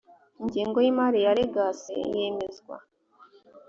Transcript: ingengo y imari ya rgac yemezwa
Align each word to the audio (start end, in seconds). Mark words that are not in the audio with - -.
ingengo 0.41 0.77
y 0.81 0.87
imari 0.91 1.19
ya 1.25 1.31
rgac 1.39 1.79
yemezwa 2.17 2.75